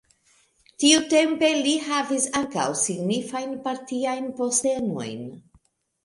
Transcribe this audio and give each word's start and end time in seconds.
Tiutempe 0.83 1.49
li 1.67 1.73
havis 1.89 2.23
ankaŭ 2.39 2.65
signifajn 2.83 3.53
partiajn 3.67 4.31
postenojn. 4.41 5.29